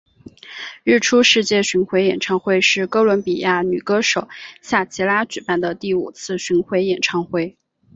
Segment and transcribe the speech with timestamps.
[0.83, 4.27] 日出世界巡回演唱会是哥伦比亚女歌手
[4.59, 7.55] 夏奇拉举办的第五次巡回演唱会。